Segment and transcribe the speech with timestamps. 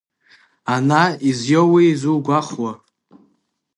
[0.73, 2.71] Ана изиоуи зугәахәуа?